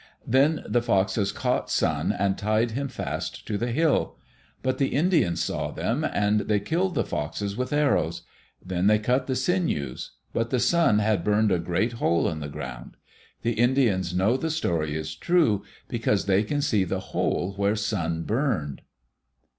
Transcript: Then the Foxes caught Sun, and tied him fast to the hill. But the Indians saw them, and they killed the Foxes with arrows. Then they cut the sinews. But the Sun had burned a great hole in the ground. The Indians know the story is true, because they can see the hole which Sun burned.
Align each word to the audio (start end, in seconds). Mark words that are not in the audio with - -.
Then 0.25 0.63
the 0.67 0.81
Foxes 0.81 1.31
caught 1.31 1.69
Sun, 1.69 2.11
and 2.11 2.35
tied 2.35 2.71
him 2.71 2.87
fast 2.87 3.45
to 3.45 3.55
the 3.55 3.71
hill. 3.71 4.17
But 4.63 4.79
the 4.79 4.95
Indians 4.95 5.43
saw 5.43 5.69
them, 5.69 6.03
and 6.03 6.39
they 6.39 6.59
killed 6.59 6.95
the 6.95 7.03
Foxes 7.03 7.55
with 7.55 7.71
arrows. 7.71 8.23
Then 8.65 8.87
they 8.87 8.97
cut 8.97 9.27
the 9.27 9.35
sinews. 9.35 10.13
But 10.33 10.49
the 10.49 10.59
Sun 10.59 10.97
had 10.97 11.23
burned 11.23 11.51
a 11.51 11.59
great 11.59 11.91
hole 12.01 12.27
in 12.27 12.39
the 12.39 12.49
ground. 12.49 12.97
The 13.43 13.53
Indians 13.53 14.11
know 14.11 14.37
the 14.37 14.49
story 14.49 14.95
is 14.95 15.13
true, 15.13 15.63
because 15.87 16.25
they 16.25 16.41
can 16.41 16.63
see 16.63 16.83
the 16.83 16.99
hole 17.11 17.53
which 17.55 17.77
Sun 17.77 18.23
burned. 18.23 18.81